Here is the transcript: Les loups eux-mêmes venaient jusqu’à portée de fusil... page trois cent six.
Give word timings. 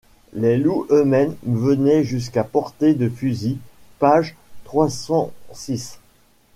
Les 0.33 0.57
loups 0.57 0.87
eux-mêmes 0.89 1.35
venaient 1.45 2.03
jusqu’à 2.03 2.43
portée 2.43 2.95
de 2.95 3.07
fusil... 3.07 3.59
page 3.99 4.35
trois 4.63 4.89
cent 4.89 5.31
six. 5.53 5.99